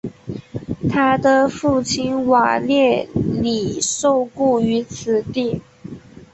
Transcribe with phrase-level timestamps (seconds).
[0.89, 5.61] 他的父亲瓦列里受雇于此地。